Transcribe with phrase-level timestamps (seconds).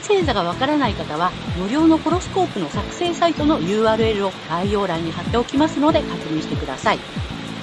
[0.00, 6.98] 月星座がわからない方は、無料のホロスコープの作成サイトの URL を概要欄に貼っておきますので確認してください。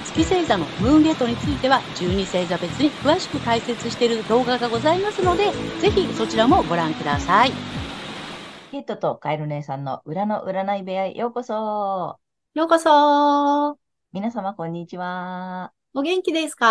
[0.04, 7.52] 月星座のムーンゲートについては12星座別に詳しく解説している動画がございますので、ぜひそちらもご覧ください。
[8.70, 12.18] ケイトとカエル姉さんの裏の占い部屋へようこそ。
[12.54, 13.78] ようこそ。
[14.12, 15.72] 皆様こんにちは。
[15.94, 16.66] お元気ですか？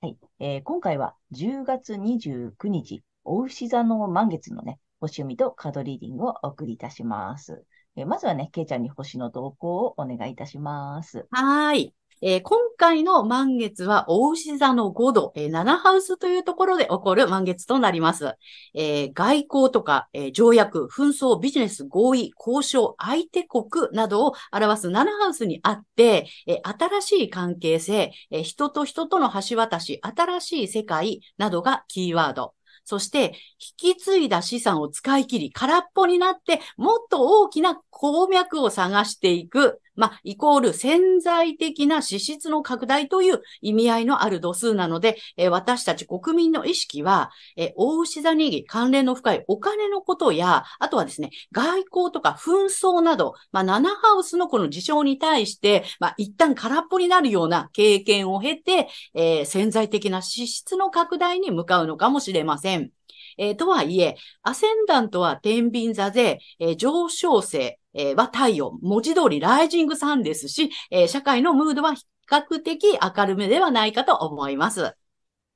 [0.00, 7.62] はい、えー、今回は10月29日、お牛座の満月のね、星読みとカードリーディングをお送りいたします。
[7.94, 11.26] えー、まずはね、ケイちゃんに星の動向をお願いいたします。
[11.30, 11.94] はい。
[12.20, 18.34] えー、今回の満月は、大牛座の5度、えー、7ハウスというところで起こる満月となります。
[18.74, 32.54] えー、外交とか、え条約、紛争、ビジネス、合意、交渉、相手国などを表す7ハウスにあって、え新しい関係性、え人と人との橋渡し、新しい世界などがキーワード。
[32.88, 33.34] そして、
[33.82, 39.82] 引き継いだ資産を使い切り、空っぽになって、もっと大きな鉱脈を探していく。
[39.98, 62.90] まあ、イコール潜在的な資質の拡大という意味合いのある度数なので、え私たち国民の意識は、え大牛座に関連の深いお金のことや、あとはですね、外交とか紛争など、まあ、7ハウスのこの事象に対して、まあ、一旦空っぽになるような経験を経て、えー、潜在的な資質の拡大に向かうのかもしれません。
[63.38, 74.94] えー、とはいえ、アセンダントは天秤座で、えー、上昇性、えー、は太陽、文字通りライジングさんですし、え社会のムードは比較的明るめではないかと思います。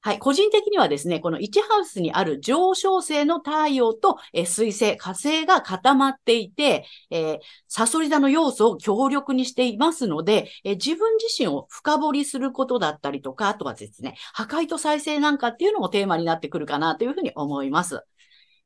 [0.05, 0.19] はい。
[0.19, 7.39] 個人的にはですね、この1ハウスにある上昇星の太陽と、え水星、火星が固まっていて、えー、
[7.69, 18.03] サソリ座の要素を強力にしていますので、え自分自身を深掘りすることだったりとか、あとはですね、破壊と再生なんかっていうのもテーマになってくるかなというふうに思います。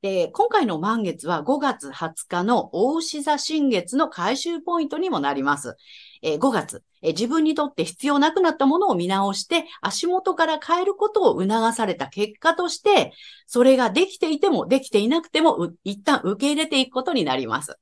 [0.06, 5.74] で、今回の満月は5月20日の大牛座新月の回収ポイントにもなります。
[6.22, 13.14] え、5月、え、自分にとって必要なくなったものを見直して足元から変えることを促された結果として、
[13.48, 17.76] それができていてもできていなくても一旦受け入れていくことになります。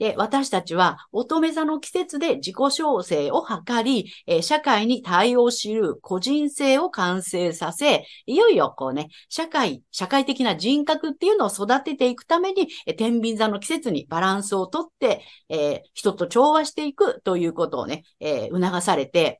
[0.00, 19.39] で、私たちは乙女座の季節で自己調整を図り、え社会に対応しる個人性を完成させ、いよいよこうね、社会、社会的な人格っていうのを育てていくために、え天秤座の季節にバランスをとって、えー、人と調和していくということをね、えー、促されて、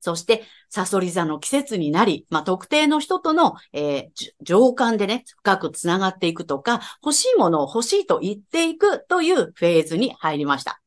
[0.00, 10.80] そして、サソリ座の季節になり、まあ、特定の人との、えー、情感でね、深くつながっていくとか、欲しいものを欲しいと言っていくというフェーズに入りました。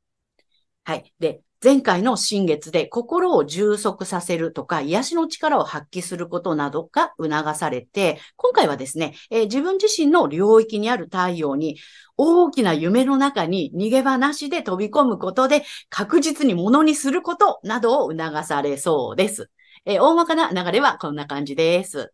[0.83, 1.13] はい。
[1.19, 11.77] で、前回の新月で心を充足させるとか、癒しの力を発揮することなどが促されて、今回はですね、えー、自分自身の領域にある太陽に
[12.17, 19.49] 大きな夢の中に逃げ場なしで飛び込むことで確実にものにすることなどを促されそうです。
[19.85, 22.11] えー、大まかな流れはこんな感じです。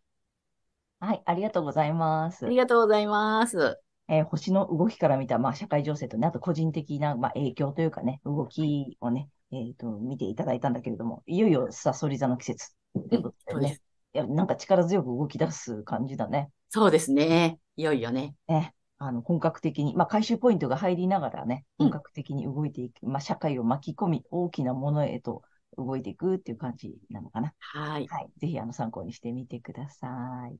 [1.00, 2.46] はい、ありがとうございます。
[2.46, 3.80] ありがとうございます。
[4.06, 12.74] えー、星の動きから見た、まあ、社会情勢とね、あと個人的な、まあ、影響というかね、動きをね、えっ、ー、と、見ていただいたんだけれども、いよいよサソリ座の季節
[13.08, 13.80] ということでね。
[14.12, 16.50] いや、なんか力強く動き出す感じだね。
[16.68, 17.58] そうですね。
[17.76, 18.34] いよいよね。
[18.48, 18.74] ね。
[18.98, 25.42] あの、本格的に、まあ、回収ポイントが入りながらね、本格的に動いていく、うん、まあ、社会を巻き込み、大きなものへと
[25.78, 27.54] 動いていくっていう感じなのかな。
[27.58, 28.06] はい。
[28.08, 28.30] はい。
[28.38, 30.56] ぜひ、あの、参考にしてみてください。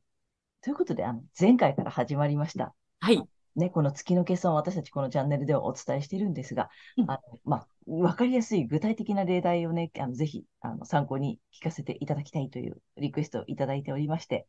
[0.62, 2.74] ということで、あの、前回から始まりました。
[3.00, 3.22] はい。
[3.56, 14.46] ね、この月の計算を私たちこのチャンネルではお伝えしているんですが、うん、あのまあ、わかりやすい具体的な例題をね、あのぜひあの参考に聞かせていただきたいというリクエストをいただいておりまして、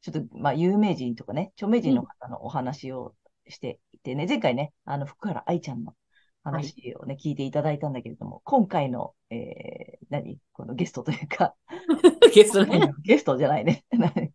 [0.00, 3.14] ちょっと、まあ、有名人とかね、著名人の方のお話を
[3.48, 5.94] していてね、うん、前回ね、あの、福原愛ちゃんの
[6.44, 10.38] 話をね、はい、聞いていただいたんだけれども、今回の、えー、何？
[10.52, 11.54] このゲストというか、
[12.32, 12.92] ゲストね。
[13.02, 13.84] ゲストじゃないね。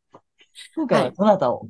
[0.75, 1.69] 今回はどなたを、はい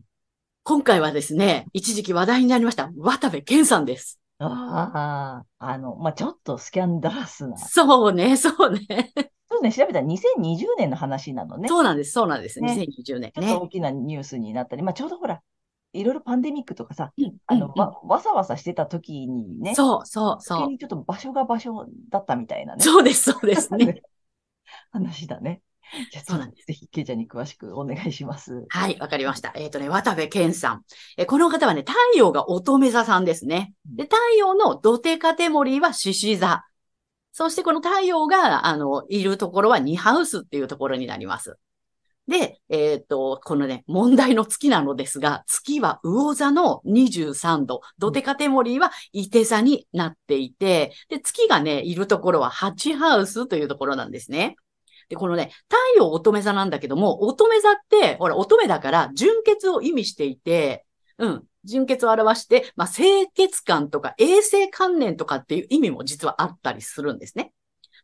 [0.66, 4.23] 今回はですね、一時期話題になりました、渡部健さんです。
[4.48, 7.58] ああ、あの、まあ、ちょっとスキャンダラスな。
[7.58, 9.14] そうね、 そうね。
[9.50, 11.68] そうね、調べたら2020年の話なのね。
[11.68, 12.60] そうなんです、そうなんです。
[12.60, 13.32] ね、2020年、ね。
[13.36, 15.42] ちょっと大きなニュースになったり、まあ、ちょうどほら、
[15.94, 20.58] いろいろパンデミックとかさ、うんあの、うんわ、わさわさしてた時にね、そうそうそう。
[20.58, 22.84] 余計にちょっと場所が場所だったみたいなね。
[22.84, 24.02] そうです、そうですね。
[24.92, 25.62] 話だね。
[26.12, 28.66] じゃあそうなんですぜひ、ケイちゃんに詳しくお願いします。
[28.70, 29.52] はい、わかりました。
[29.56, 30.82] えっ、とね、渡部健さん。
[31.18, 33.74] えーこの方はね、太陽が乙女座さんですね。
[33.86, 36.64] で、太陽の土手カテモリーは獅子座。
[37.32, 41.58] そしてこの太陽が、あの、いるところはニハウスっていうところになります。
[42.28, 54.56] で、えっ、と、このね、問題の月なのですが、月は魚座の23度、土手カテモリーは伊手座になっていて、で、月がね、いるところは8ハウスというところなんですね。
[55.14, 60.88] で、このね、太陽乙女座なんだけども、乙女座って、ほら、乙女だから、純潔を意味していて、
[61.20, 67.54] うん、純潔を表して、まあ、清潔感とか衛生観念とかっていう意味も実はあったりするんですね。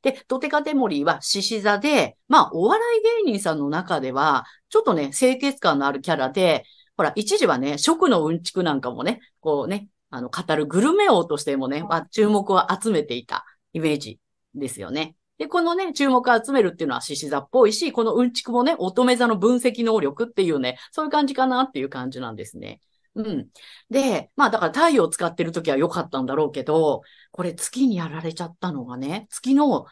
[0.04, 6.64] で、ドテカテモリーは獅子座で、まあ、お笑い芸人さんの中では、ちょっとね、清潔感のあるキャラで、
[6.96, 14.20] ほら、一時はね、食のうんちくなんかもね、こうね、あの、語るグルメ王としてもね、まあ、注目を集めていたイメージ
[14.54, 15.16] ですよね。
[15.40, 22.82] で、このね、注目を集めるっていうのは獅子座っぽいし、このうんちくもね、乙女座の分析能力っていうね、そういう感じかなっていう感じなんですね。
[23.16, 23.48] うん。
[23.90, 29.86] で、まあだから太陽を使ってる時は良かったんだろうけど、これ月にやられちゃったのがね、月の、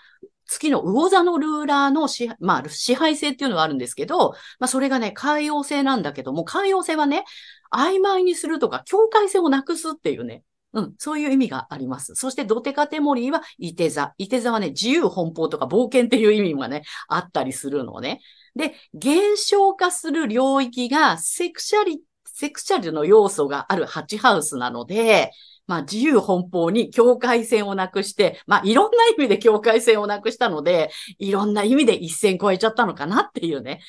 [0.47, 7.23] 月の魚座のルーラーの支、まあ支配性っていうのがあるんですけど、まあそれがね、海洋性なんだけども、海洋性はね、
[7.71, 10.43] 曖昧にするとか境界線をなくすっていうね、
[10.77, 12.13] うん、そういう意味があります。
[12.13, 14.13] そして、ドテカテモリーは、イテ座。
[14.19, 18.21] イテ座はね、自由奔放とか冒険っていう意味がね、あったりするのね。
[18.56, 25.31] で、減少化する領域が、セクシャリ、セクシャルの要素がある8ハウスなので、
[25.65, 33.81] まあ、自由奔放に境界線をなくして、まあ、いろんな意味で境界線をなくしたので、いろんな意味で一線越えちゃったのかなっていうね、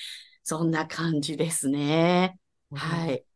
[0.42, 2.38] そんな感じですね。
[2.74, 3.27] はい。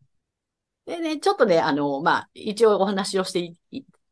[0.86, 3.52] でね、ちょっとね、あの、まあ、一応お話をして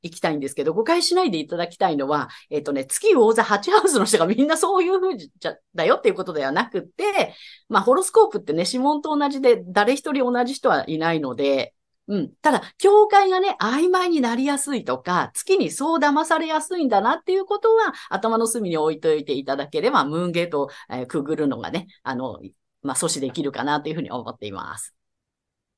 [0.02, 7.34] いきたいんですけど、誤解しないでいただきたいのは、えっ、とね、月魚座8ハウスの人がみんなそういう風じゃだよっていうことではなくて、
[7.68, 11.74] まあ、ホロスコープってね、指紋と同じで、誰一人同じ人はいないので、
[12.08, 12.32] うん。
[12.42, 22.40] ただ、境界がね、曖昧になりやすいとか、月にそう騙されやすいんだなっていうことは、頭の隅に置いといていただければ、ムーンゲートを、えくぐるのがね、あの、
[22.82, 24.94] まあ、阻止できるかなというふうに思っています。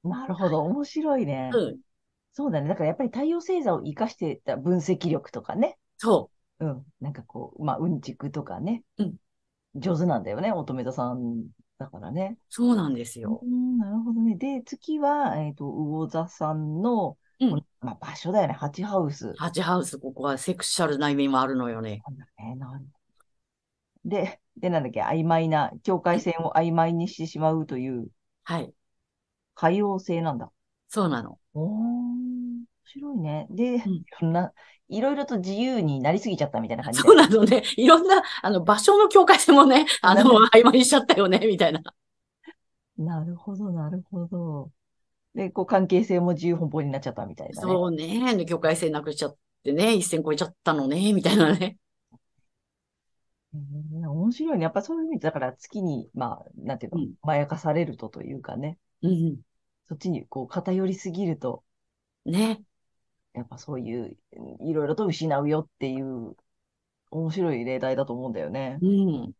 [0.04, 1.50] なるほど、面白いね。
[1.52, 1.78] うん。
[2.32, 2.68] そうだね。
[2.68, 5.78] だからやっぱり太陽星座を活かしてた分析力とかね。
[5.98, 6.84] そうん。
[7.00, 8.82] なんかこう、まあ、うんちくとかね。
[8.98, 9.14] うん。
[9.74, 11.46] 上手なんだよね、乙女座さん
[11.78, 12.36] だからね。
[12.38, 12.42] う。
[12.48, 13.40] そうなんですよ。
[13.42, 14.36] うん、なるほどね。
[14.36, 19.34] で、月は、えっ、と、魚座さんの、うんまあ、場所だよね、ハチハウス。
[19.36, 22.02] ハチハウス、ここはセクシャルな意味もあるのよね。
[22.06, 22.86] なんだね、なん
[24.04, 28.08] で、で、なんだっけ、曖昧な、境界線を曖昧にしてしまうという、
[28.44, 28.72] はい。
[29.54, 30.50] 海洋性なんだ。
[30.88, 31.38] そうなの。
[31.54, 33.46] おー、面白いね。
[33.50, 34.52] で、んいろんな、
[34.88, 37.22] いろいろと自由になりすぎちゃったみたいな感じそうで。
[37.22, 37.62] なのね。
[37.76, 40.22] いろんな、あの、場所の境界線もね、あの、
[40.52, 41.82] 曖昧にしちゃったよね、みたいな。
[42.98, 44.70] なるほど、なるほど。
[45.34, 47.72] で、こう、関係性も自由奔放になっちゃったみたいなね。
[47.72, 48.44] そうね。
[48.44, 51.78] 境界線なくしちゃってね、一線越えちゃったのね、みたいなね。
[53.52, 54.64] 面白いね。
[54.64, 59.40] やっぱそういう意味で、だから月に、まあ、なんていうの、うんまやかされるとというかね、うん。
[59.88, 61.62] そっちにこう偏りすぎると、
[62.24, 62.62] ね。
[63.34, 64.16] やっぱそういう、
[64.60, 66.36] いろいろと失うよっていう、
[67.10, 68.78] 面白い例題だと思うんだよね。
[68.82, 69.32] うん。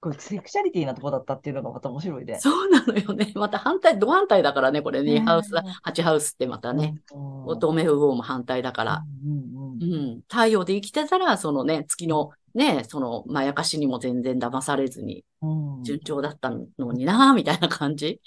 [0.00, 2.38] これ、セクシャリティなとこだったっていうのがまた面白いね。
[2.40, 3.32] そうなのよね。
[3.34, 5.14] また反対、ド反対だからね、これね。
[5.14, 5.50] ねハウス、
[5.84, 6.94] 8ハウスってまたね。
[7.12, 7.44] うん。
[7.46, 9.02] 乙女魚も反対だから。
[9.24, 10.20] うんうんうん。
[10.28, 15.82] 太陽で生きてたら、そのね、月のね、その、まやかしにも全然騙されずに、うん。
[15.82, 18.20] 順調だったのにな、みたいな感じ。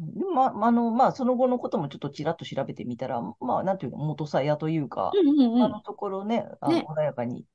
[0.00, 5.62] でも、ま、あの、まあ、その後のこともちょっとちらっと調べてみたら、まあ、なんていうの、元さやというか、うんうんうん。
[5.62, 7.46] あのところね、あのね穏やかに、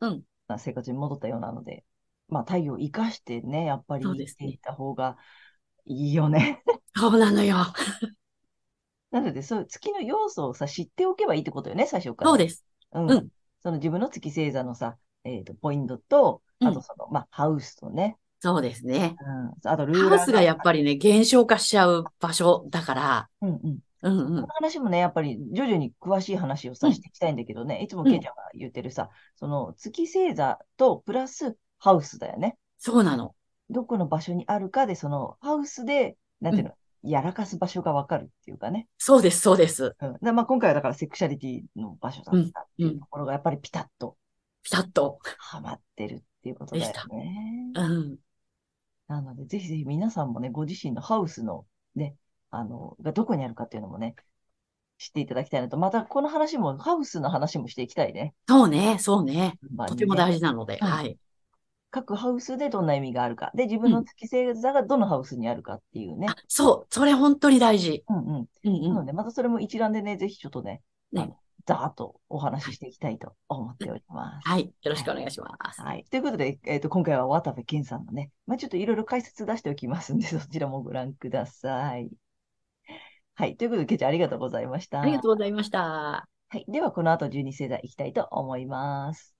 [0.00, 1.84] うんな生活に戻ったようなので、
[2.28, 5.16] まあ、太陽を生かしてね、やっぱり生きていった方が
[5.86, 6.62] いいよね。
[6.96, 7.56] そうなのよ。
[9.12, 12.30] なので、そう月の要素をさ、知っておけばいいってことよね、最初から。
[12.30, 12.64] そうです。
[12.92, 13.10] うん。
[13.10, 13.28] うん
[13.62, 19.16] その自分の月星座のさ、えっと、ポイントと、うんあとその、まあ、ハウスとね、そうですね。
[19.62, 19.70] うん。
[19.70, 23.78] あと、ルーラーハウスがやっぱりね、減少化しちゃう場所だから、うんうん。
[24.02, 24.46] うんうんこの。
[24.46, 32.56] 話もね、やっぱり徐々に詳しい話をさ、うんしていきたいんだけどね、いつもうんケイちゃんが言ってるさ、その月星座とプラスハウスだよね。
[32.78, 33.34] そうなの。
[33.68, 38.88] どこの場所にあるかで、そのハウスで、なんていうの、やらかす場所がわかるっていうかね。
[38.96, 39.94] そうです、そうです。
[40.00, 40.16] うん。
[40.22, 44.16] でまあ、今回はだからセクシャリティの場所だったっていうところが、やっぱりピタッと
[44.62, 45.18] ピタッと。
[45.38, 47.72] はまってるっていうことだよね。
[47.74, 48.18] うん。
[49.10, 52.14] なので、ぜひぜひ皆さんもね、ご自身のハウスのね、
[52.50, 54.14] あの、がどこにあるかっていうのもね、
[54.98, 55.76] 知っていただきたいなと。
[55.76, 58.34] また、この話も、ハウスの話もしていきたいね。
[58.48, 59.58] そうね、そうね。
[59.74, 61.18] まあとても大事なので、うんはい。
[61.90, 63.50] 各ハウスでどんな意味があるか。
[63.56, 66.28] で、自分の月星座がどのハウスにあるかっていうね。
[66.30, 68.04] あ、そう、それ本当に大事。
[68.08, 68.48] うんうん。
[68.62, 68.82] うんうん。
[68.90, 71.34] なので、またそれも一覧でね、ぜひちょっとね、ね
[71.66, 74.48] ざーっとお話ししていきたいと思っております。
[74.48, 74.72] はい。
[74.82, 75.80] よろしくお願いします。
[75.80, 76.04] はい。
[76.10, 82.10] ということで、えっ、と、今回は渡部健さんのね、まあ、ちょっといろいろ解説出しておきますんで、 そちらもご覧ください。
[83.34, 83.56] はい。
[83.56, 85.00] ということで、ケイちゃんありがとうございました。
[85.00, 85.80] ありがとうございました。
[85.80, 86.26] は
[86.58, 86.64] い。
[86.68, 89.39] では、この後、12星座いきたいと思います。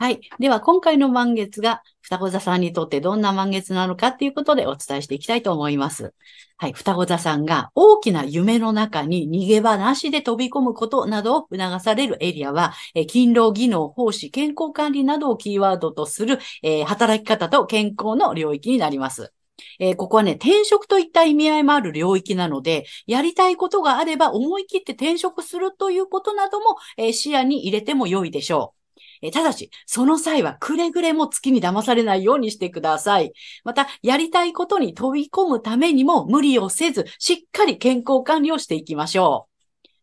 [0.00, 0.20] はい。
[0.38, 6.14] では、今回の満月が、双子座さんにとってどんな満月なのかっていうことでお伝えしていきたいと思います。
[6.56, 6.72] はい。
[6.72, 19.32] 双子座さんが大きな夢の中に逃げ場なしで飛び込むことなどを促されるエリアは、え勤労、技能、奉仕、健康管理などをキーワードとする、えー働き方と健康の領域になります。
[19.80, 28.77] えーここはね、転職といった意味合いもある領域なので、やりたいことがあれば思い切って転職するということなども、えー視野に入れても良いでしょう。
[29.22, 33.32] えただし、その際はくれぐれも月に騙されないようにしてください。
[33.64, 39.47] また、やりたいことに飛び込むためにも無理をせず、しっかり健康管理をしていきましょう。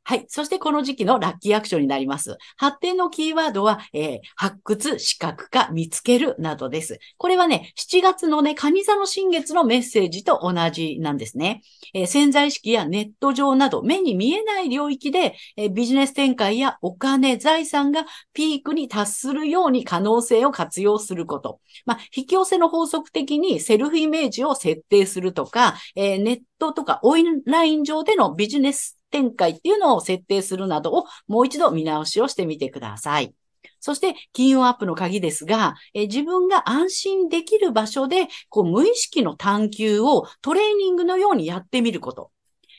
[0.08, 0.26] はい。
[0.28, 2.38] そしてこの時期のラッキーアクションになります。
[2.58, 7.00] 発展のキーワードは、えー発掘、視覚化、見つけるなどです。
[7.18, 11.64] これはね、7月のね、蟹座の新月のメッセージと同じなんですね。
[11.96, 21.60] えー潜在意識やネット上など目に見えない領域で、えービジネス展開やお金、財産がピークに達するように可能性を活用すること。
[21.88, 33.34] まあ、引き寄せの法則的にセルフイメージを設定するとか、えーネットとかオンライン上でのビジネス展開っていうのを設定するなどをもう一度見直しをしてみてください。
[33.80, 42.32] そして、金運アップの鍵ですが、え自分が安心できる場所で、こう、無意識の探求をトレーニングのようにやってみること。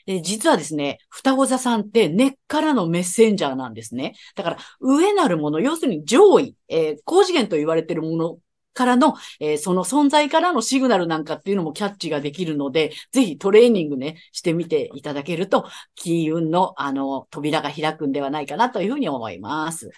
[0.05, 4.13] え実はですね、双子座さんって根っからのメッセンジャーなんですね。
[4.35, 8.37] だから、上なるもの、要するに上位、えー高次元と言われているもの
[8.77, 15.65] からの、えーその存在からのシグナルなんかっていうのもキャッチができるので、ぜひトレーニングね、してみていただけると、
[15.95, 19.89] 金運の、あの、扉が開くんではないかなというふうに思います。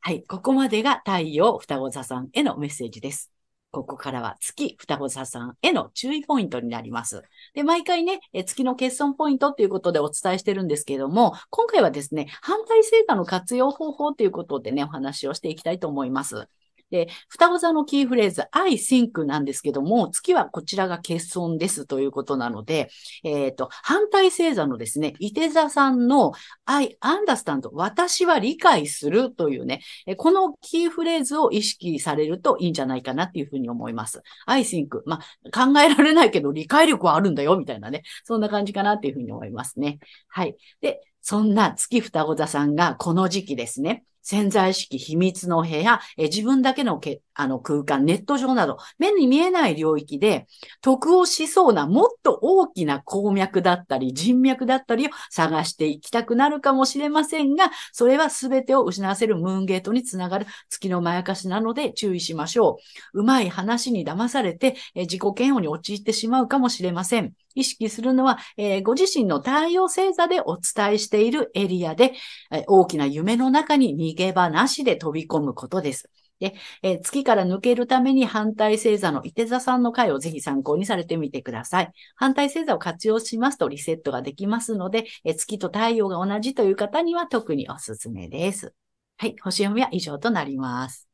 [0.00, 0.24] はい。
[0.24, 3.30] ここまでが太陽双子座さんへのメッセージです。
[3.70, 7.22] ここからは月双子座さんへの注意ポイントになります。
[7.54, 16.48] で、毎回ね、え月の欠損ポイントっていうことでお伝えしてるんですけども、今回はですね、反対星座の活用方法ということでね、お話をしていきたいと思います。
[16.92, 22.90] で、双子座のキーフレーズ、I think なんですけども、月はこちらが欠損ですということなので、
[23.24, 26.32] えっ、と、反対星座のですね、伊手座さんの
[26.66, 29.80] I understand 私は理解するというね、
[30.18, 34.22] このキーフレーズを意識されるといいんじゃないかなっていうふうに思います。
[34.44, 35.20] I think ま
[35.50, 39.98] あ、考えられないけど理解力はあるんだよみたいなね、そんな感じかなっていうふうに思いますね。
[40.28, 40.56] はい。
[40.82, 50.46] で、そんな月双子座さんがこの時期ですね、潜在意識、秘密の部屋、え自分だけのけあの空間、ネット上など、目に見えない領域で、
[50.80, 62.78] 得をしそうなもっと大きな鉱脈だったり、人脈だったりを探していきたくなるかもしれませんが、それは全てを失わせるムーンゲートにつながる月のまやかしなので注意しましょ
[63.12, 63.20] う。
[63.20, 67.34] うまい話に騙されて、え自己嫌悪に陥ってしまうかもしれません。
[67.54, 72.12] 意識するのは、えーご自身の太陽星座でお伝えしているエリアで、
[72.50, 76.10] えー大きな夢の中に逃げ場なしで飛び込むことです。
[76.40, 81.92] で、えー月から抜けるために反対星座の伊手座さんの回をぜひ参考にされてみてください。
[82.16, 88.74] 反対星座を活用しますとリセットができますので、えー月と太陽が同じという方には特におすすめです。
[89.18, 91.08] はい、星読みは以上となります。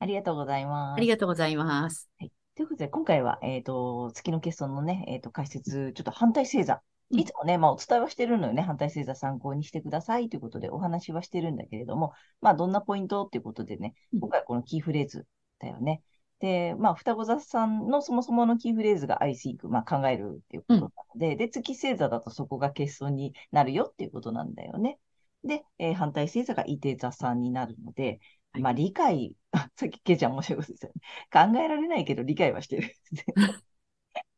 [0.00, 0.98] ありがとうございます。
[0.98, 2.10] ありがとうございます。
[2.56, 6.74] ということで、今回は、えっ、と、月の欠損のね、えっ、と、解説、ちょっと反対星座。
[6.74, 6.76] う
[7.16, 8.62] んいつもね、まあ、お伝えはしてるのよね。
[8.62, 15.26] 反対星座参考にしてくださいということでお話はしてるんだけれども、まあ、どんなポイントっていうことでね、うん今回はこのキーフレーズ
[15.58, 16.02] だよね。
[16.40, 24.98] で、まあ、双子座さんのそもそものキーフレーズが I think、まあ、考えるっていうことなので、で、月星座だとそこが欠損になるよっていうことなんだよね。
[25.44, 28.20] で、えー反対星座が伊手座さんになるので、はい
[28.60, 31.00] まあ、理解、あ さっきケイちゃん面白いことですよね。
[31.32, 32.94] 考えられないけど理解はしてる。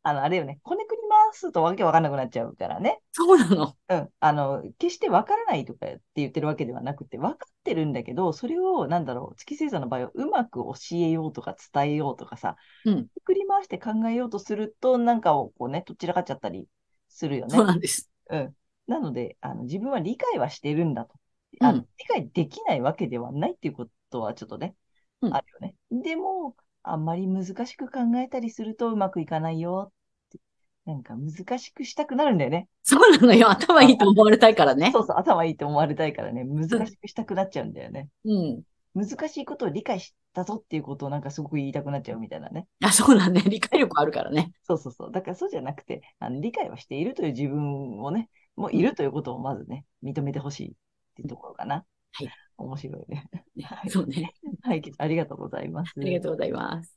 [0.02, 3.00] あの、あれよね、こねくりますとわけわかんなくなっちゃうからね。
[3.12, 3.76] そうなの？
[3.88, 4.08] うん。
[4.20, 13.08] あの、決してわからないとかって言ってるわけではなくて、わかってるんだけど、それを、なんだろう、月星座の場合はうまく教えようとか伝えようとかさ、うん。
[13.25, 16.68] くり回して考えようとすると、なんかをこうね、どちらかっちゃったり
[17.08, 17.66] するよねそう。
[17.66, 18.08] なんです。
[18.30, 18.56] うん。
[18.87, 21.14] なので、あの、自分は理解はしてるんだと。
[21.61, 23.90] あのうん理解できないわけではないっていうこと
[24.21, 24.75] はちょっとね、
[25.23, 25.75] うんあるよね。
[25.91, 29.93] でも、あんまり難しく考えたりするとうまくいかないよっ
[30.31, 30.39] て。
[30.85, 32.69] なんか難しくしたくなるんだよね。
[32.83, 33.51] そうなのよ。
[33.51, 34.91] 頭いいと思われたいからね。
[34.93, 38.09] そうそう、頭いいと思われたいからね、難しくしたくなっちゃうんだよね。
[38.25, 38.63] うん。
[38.95, 42.67] 難しいことを理解したぞっていうことをなんかすごく言いたくなっちゃうみたいなね。
[42.83, 43.43] あ、そうだね。
[43.47, 44.53] 理解力あるからね。
[44.63, 45.13] そうそうそう。
[45.13, 50.73] だからそうじゃなくて、あの理解はしているという自分をね、もういるということをまずね、認めてほしいっ
[51.17, 51.85] ていうところかな。
[52.13, 52.29] はい。
[52.59, 53.29] 面白いね。
[53.63, 54.33] はいそうね。
[54.63, 55.93] はい、ありがとうございます。
[55.97, 56.97] ありがとうございます。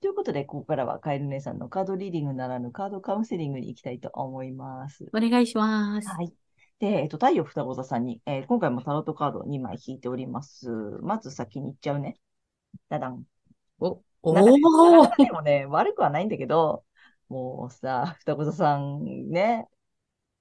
[0.00, 5.06] ということで、ここからはカエル姉さんのカードリーディングならぬカードカウンセリングに行きたいと思います。
[5.12, 6.08] お願いします。
[6.08, 6.32] はい。
[6.78, 10.68] で、えっと、太陽双子座さんに、えー今回もタロットカードを2枚引いております。
[11.02, 12.16] まず先に行っちゃうね。
[12.88, 13.24] ダダン。
[13.80, 16.84] お、おなかなーかでもね、悪くはないんだけど、
[17.28, 19.66] もうさ、双子座さんね、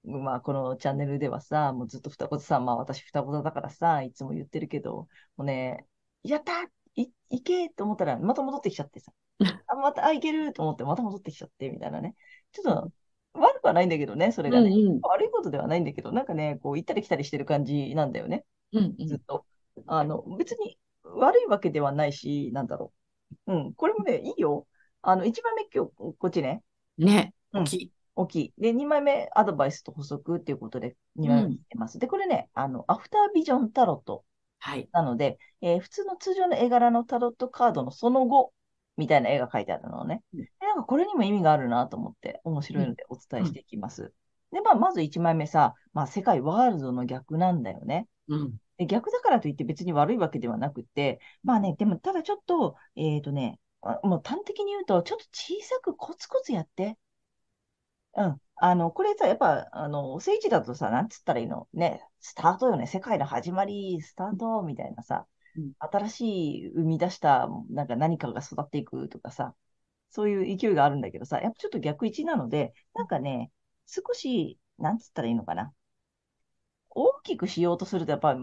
[0.08, 5.86] まあ、このチャンネルではさ、もうずっと双子座さん、まあ私双子座だからさ、いつも言ってるけど、もうね、
[6.24, 6.64] やった
[6.96, 9.12] い、いけと思ったら、また戻ってきちゃってさ、
[9.68, 12.16] あ、また、あ、いけると思って、また戻ってきちゃって、みたいなね。
[12.54, 12.92] ちょっと、
[13.34, 14.70] 悪くはないんだけどね、それがね。
[14.70, 18.46] うんうん悪いことではないんだけど、なんかね、こう、行ったり来たりしてる感じなんだよね。
[18.72, 19.08] うんうん。
[19.08, 19.46] ずっと。
[19.86, 22.94] あの、別に悪いわけではないし、なんだろ
[23.46, 23.54] う。
[23.54, 24.68] うん、これもね、いいよ。
[25.02, 26.64] あの、一番目今日、こっちね、
[26.98, 27.34] ね。
[27.54, 27.92] うん大きい。
[28.18, 28.54] 大きい。
[28.58, 32.00] で、二枚目、アドバイスと補足っていうことで、二枚目にしてます。
[32.00, 34.26] で、これね、あの、アフタービジョンタロット
[34.60, 34.90] はい。
[34.92, 38.54] なので、えー普通の通常の絵柄のタロットカードのその後、
[38.98, 40.24] みたいな絵が描いてあるのね。
[40.34, 44.14] うんでなんかこれにも意味があるなと思って、面白いのでお伝えしていきます。
[44.52, 48.08] で、まあ、まず一枚目さ、まあ、世界ワールドの逆なんだよね。
[48.28, 48.60] うん。
[48.78, 56.98] で逆だからといって別に悪いわけではなくて、まあね、でもただちょっと、えっとね、あもう端的に言うと、ちょっと小さくコツコツやって。
[58.18, 58.42] うん。
[58.56, 61.68] あの、これさ、やっぱ、あの、聖地だとさ、なんつったらいいの？
[61.74, 69.56] ね、スタートよね、世界の始まり、スタートみたいなさうん、新しい生み出した、なんか何かが育っていくとかさ、
[70.10, 73.52] そういう勢いがあるんだけどさ、やっぱちょっと逆位置なので、なんかね、
[73.86, 75.74] 少し、なんつったらいいのかな？
[76.90, 78.36] 大きくしようとすると、やっぱ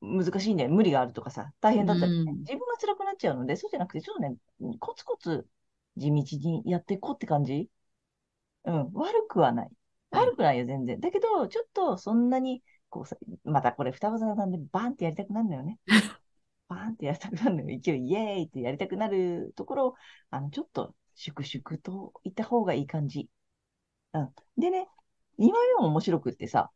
[0.00, 0.70] 難しいんだよ。
[0.70, 4.36] 無理があるとかさ、大変だったりね、うん自分が辛くなっちゃうので、そうじゃなくて、ちょっとね、
[4.78, 5.46] コツコツ
[5.96, 7.68] 地道にやっていこうって感じ
[8.64, 9.70] うん、悪くはない。
[10.10, 11.00] はい悪くないよ、全然。
[11.00, 15.78] だけど、ちょっとそんなに、こうさ、またこれ双子座なんで、バーンってやりたくなるんだよね。
[16.68, 17.78] バーンってやりたくなるのよ。
[17.80, 19.94] 勢い、イエーイってやりたくなるところを、
[20.30, 23.28] あの、ちょっと、粛々といった方がいい感じ。
[24.12, 24.34] うん。
[24.56, 24.88] でね、
[25.38, 26.70] 2枚目も面白くってさ、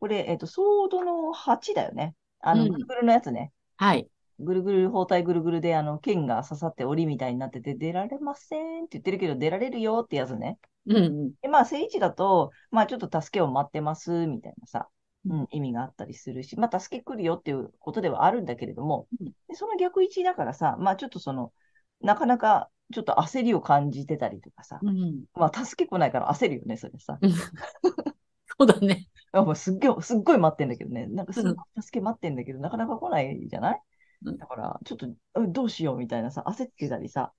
[0.00, 2.14] これ、えっと、ソードの8だよね。
[2.40, 3.52] あの、うんぐるぐるのやつね。
[3.76, 4.08] はい。
[4.38, 10.58] ぐるぐる、包帯ぐるぐるで、あの、剣が刺さって檻みたいになってて、出られませんって言ってるけど、出られるよってやつね。
[10.86, 11.34] うんうん。
[11.42, 14.88] で、まあ、聖地だと、まあ、ちょっと助けを待ってます、みたいなさ、
[15.26, 21.52] ううん、意味があったりするし、まあ、助け来るよっていうことではあるんだけれどもうん、でその逆位置だからさ、まあ、ちょっとその、
[22.00, 25.24] なかなか、ちょっと焦りを感じてたりとかさ、うん。
[25.34, 27.18] まあ、助け来ないから焦るよね、それさ。
[28.58, 29.08] そうだね。
[29.32, 31.06] あもうすっげえ、すっごい待ってんだけどね。
[31.06, 33.74] なんかすっうんごい助け待ってんだけど、なかなか来ないじゃない？
[33.74, 33.80] うん
[34.22, 37.32] だから、ちょっと、うんどうしようみたいなさ、焦ってたりさ、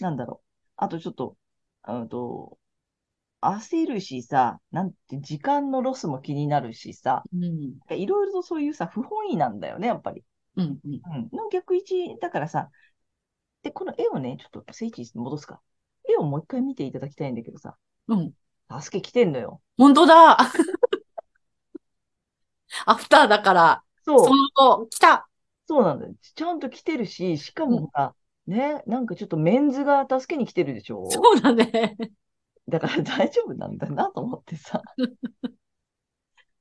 [0.00, 0.46] なんだろう。
[0.76, 1.36] あとちょっと、
[1.86, 2.58] うんと、
[3.40, 7.78] 焦るしさ、なんて、時間のロスも気になるしさ、うん。
[7.96, 10.24] いろいろとそういうさ、不本意なんだよね、やっぱり。
[10.56, 10.94] うんうん。
[10.94, 11.28] うん。
[11.32, 12.70] の逆位置だからさ、
[13.62, 15.60] で、この絵をね、ちょっと聖地に戻すか。
[16.08, 17.76] 絵をもう一回見ていただきたいんだけどさ、
[18.08, 18.32] うん。
[18.80, 19.60] 助け来てんのよ。
[19.76, 20.38] 本当だ
[22.86, 24.18] アフターだから、そう。
[24.24, 25.28] その後、来た
[25.66, 26.14] そうなんだよ。
[26.20, 28.14] ちゃんと来てるし、しかもさ、
[28.46, 31.10] ね、なんかちょっとメンズが助けに来てるでしょ？
[31.10, 31.96] そうだね。
[32.68, 34.82] だから大丈夫なんだなと思ってさ。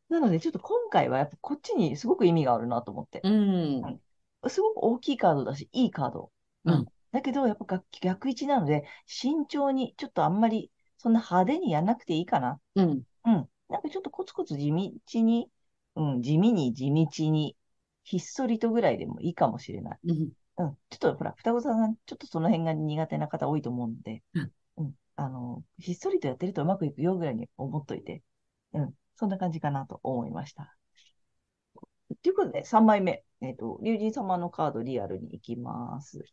[0.10, 3.22] なので、ちょっと今回はやっぱこっちにすごく意味があるなと思って。
[3.24, 4.00] うん。
[4.48, 6.32] すごく大きいカードだし、いいカード。
[6.66, 12.60] うんだけど、やっぱ逆逆位置なので、慎重に、ちょっとあんまり、そんな派手にやんなくていいかな。
[12.76, 12.90] うん。
[12.90, 13.50] うん。
[13.70, 15.50] なんかちょっとコツコツ地道に、
[15.96, 17.56] うん、地味に地道に、
[18.06, 20.00] ひっそりとぐらいでもいいかもしれない。
[20.06, 20.32] うん。
[20.58, 20.78] うん。
[20.90, 24.52] ちょっとほら、双子さん、ちょっとその辺が苦手な方多いと思うんで、うん。
[24.78, 24.94] うん。
[25.16, 28.22] あの、ひっそりとやってるとうまくいくよぐらいに思っといて、
[28.74, 28.94] うん。
[29.16, 30.78] そんな感じかなと思いました。
[32.22, 33.24] ということで、3枚目。
[33.42, 36.24] えっ、と、竜神様のカードリアルに行きます。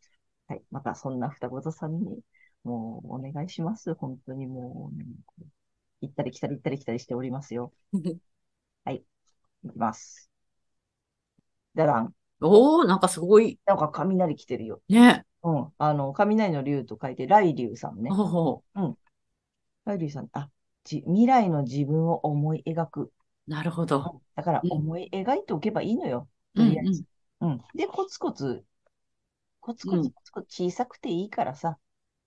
[0.47, 0.63] はい。
[0.69, 2.19] また、そんな双子座さんに、
[2.63, 3.95] もう、お願いします。
[3.95, 5.05] 本当にもう、ね、
[6.01, 7.73] 行ったり来たり行ったり来たりしておりますよ。
[9.63, 10.32] いきます。
[11.75, 12.13] だらん。
[12.41, 13.59] おー、なんかすごい。
[13.65, 14.81] なんか雷来てるよ。
[14.89, 15.25] ね。
[15.43, 15.73] うん。
[15.77, 18.09] あの、雷の竜と書いて、雷竜さんね。
[18.09, 18.63] ほうほ
[19.85, 20.49] 雷竜さん、あ、
[20.83, 23.01] じ未来の自分を思い描く。
[23.47, 23.51] う。
[23.51, 24.21] なるほど。
[24.35, 26.27] だから、うん思い描いておけばいいのよ。
[26.55, 27.03] うんとりあえず。
[27.41, 27.61] うん。
[27.75, 28.63] で、コツコツ、
[29.59, 31.77] コツコうんツコツコツ小さくていいからさ、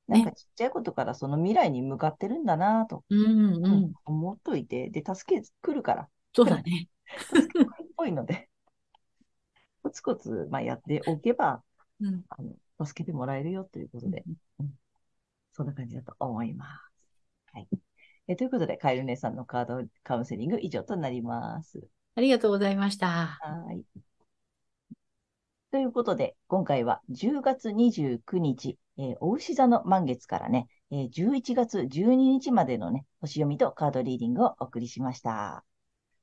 [0.09, 3.20] なんかちっちゃいことからその未来に向かってるんだなと、うん
[3.54, 3.92] うんうん。
[4.04, 6.88] 思っといて、で、助け来るから、そうだね。
[7.35, 8.48] 助け来るっぽいので、
[9.87, 11.62] コツコツ、まあ、やっておけば、
[12.01, 12.25] うん。
[12.29, 14.25] あの、助けてもらえるよということで、
[14.59, 14.75] うん
[15.53, 17.55] そんな感じだと思います。
[17.55, 17.68] はい。
[18.29, 21.81] えということで、カエル姉さんのカードカウンセリング以上となります。
[22.14, 23.38] ありがとうございました。
[23.40, 23.83] はい。
[25.70, 35.64] ということで、今回は10月29日、えー、お牛座の満月からね、えー11月12日までのね、星読みとカードリーディングをお送りしました。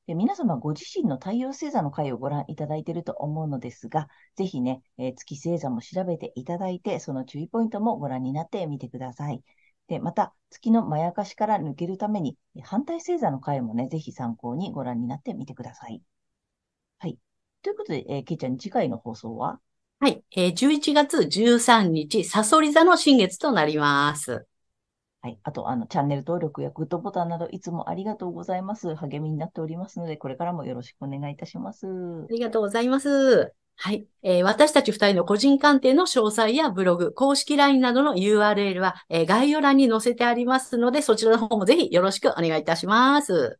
[0.06, 9.42] で皆様ご自身の太陽星座の回をご覧いただいていると思うのですが、ぜひね、えー月星座も調べていただいて、その注意ポイントもご覧になってみてください。
[9.88, 16.02] で、また、月のまやかしから抜けるために、反対星座の回もね、ぜひ参考にご覧になってみてください。
[17.00, 17.18] はい。
[17.62, 19.60] ということで、えー、けいちゃん、次回の放送は？
[20.02, 20.22] はい。
[20.36, 24.46] えー11月13日、サソリ座の新月となります。
[25.24, 25.40] はい。
[25.44, 28.94] あと、あの、チャンネル登録やグッドボタンなど、いつもありがとうございます。
[28.96, 31.88] 励みになっておりますので、これからもよろしくお願いいたします。
[31.88, 33.54] ありがとうございます。
[33.76, 34.08] はい。
[34.22, 43.60] えー私たち二人の個人鑑定の詳細やブログ、公式 LINE などの URL は、えー概要欄に載せてありますので、そちらの方もぜひよろしくお願いいたします。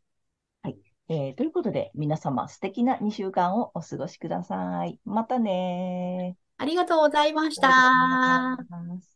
[1.08, 5.00] えーということで、皆様、素敵な2週間をお過ごしください。
[5.04, 7.60] またねありがとうございましー。
[7.60, 9.13] た。